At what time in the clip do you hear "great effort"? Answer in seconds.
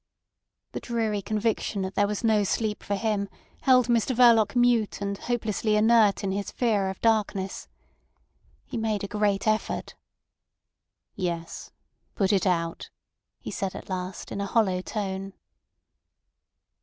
9.07-9.93